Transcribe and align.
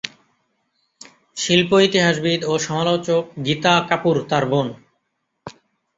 শিল্প 1.37 1.71
ইতিহাসবিদ 1.79 2.39
ও 2.43 2.53
সমালোচক 2.59 3.23
গীতা 3.45 3.73
কাপুর 3.89 4.15
তার 4.29 4.43
বোন। 4.51 4.67